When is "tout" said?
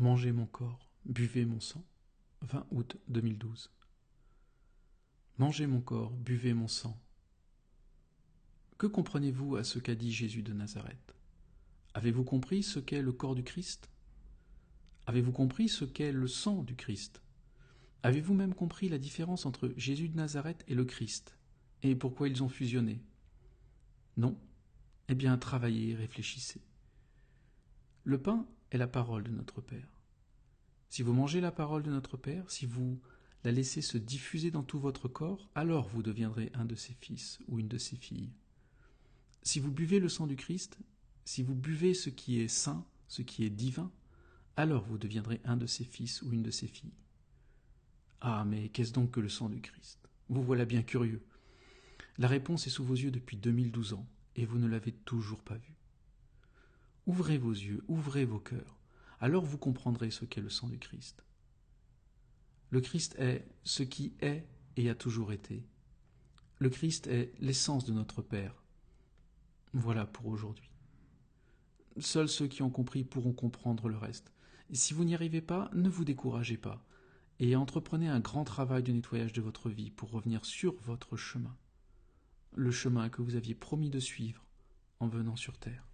34.62-34.78